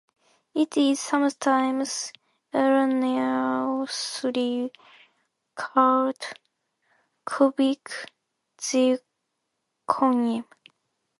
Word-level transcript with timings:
It 0.55 0.77
is 0.77 0.99
sometimes 0.99 2.11
erroneously 2.51 4.71
called 5.53 6.15
"cubic 7.29 7.91
zirconium". 8.57 10.45